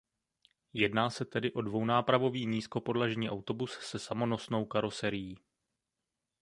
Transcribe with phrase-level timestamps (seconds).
[0.73, 5.37] Jedná se tedy o dvounápravový nízkopodlažní autobus se samonosnou karoserií.